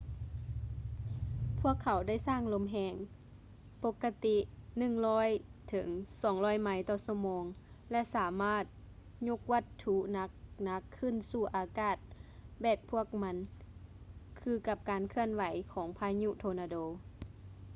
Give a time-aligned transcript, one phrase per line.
[1.59, 2.95] ພວກເຂົາໄດ້ສ້າງລົມແຮງ
[3.83, 7.43] ປົກກະຕິ 100-200ໄມລ໌/ຊົ່ວໂມງ
[7.91, 8.63] ແລະ ສາມາດ
[9.27, 11.97] ຍົກວັດຖຸໜັກໆຂຶ້ນສູ່ອາກາດ
[12.61, 13.35] ແບກພວກມັນ
[14.39, 16.77] ຄືກັບການເຄື່ອນທີ່ຂອງພາຍຸໂທນາໂດ